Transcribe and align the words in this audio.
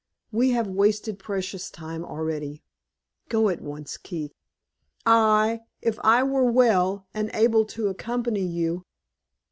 We 0.31 0.49
have 0.49 0.65
wasted 0.65 1.19
precious 1.19 1.69
time 1.69 2.03
already. 2.03 2.63
Go 3.29 3.49
at 3.49 3.61
once, 3.61 3.97
Keith. 3.97 4.33
Ah, 5.05 5.59
if 5.79 5.99
I 6.03 6.23
were 6.23 6.51
well, 6.51 7.05
and 7.13 7.29
able 7.35 7.65
to 7.65 7.87
accompany 7.87 8.43
you!" 8.47 8.83